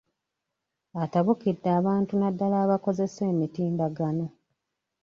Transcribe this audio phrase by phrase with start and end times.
[1.03, 4.25] Atabukidde abantu naddala abakozesa emitimbagano.